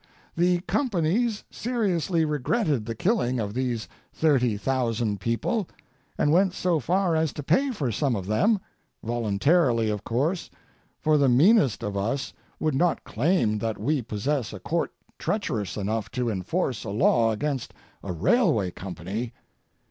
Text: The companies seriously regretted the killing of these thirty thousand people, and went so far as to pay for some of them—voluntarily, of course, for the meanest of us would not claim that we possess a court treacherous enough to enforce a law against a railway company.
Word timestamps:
The 0.35 0.61
companies 0.61 1.43
seriously 1.51 2.25
regretted 2.25 2.87
the 2.87 2.95
killing 2.95 3.39
of 3.39 3.53
these 3.53 3.87
thirty 4.11 4.57
thousand 4.57 5.19
people, 5.19 5.69
and 6.17 6.31
went 6.31 6.55
so 6.55 6.79
far 6.79 7.15
as 7.15 7.31
to 7.33 7.43
pay 7.43 7.69
for 7.69 7.91
some 7.91 8.15
of 8.15 8.25
them—voluntarily, 8.25 9.91
of 9.91 10.03
course, 10.03 10.49
for 10.99 11.19
the 11.19 11.29
meanest 11.29 11.83
of 11.83 11.95
us 11.95 12.33
would 12.59 12.73
not 12.73 13.03
claim 13.03 13.59
that 13.59 13.77
we 13.77 14.01
possess 14.01 14.53
a 14.53 14.59
court 14.59 14.91
treacherous 15.19 15.77
enough 15.77 16.09
to 16.13 16.31
enforce 16.31 16.83
a 16.83 16.89
law 16.89 17.29
against 17.31 17.71
a 18.01 18.11
railway 18.11 18.71
company. 18.71 19.33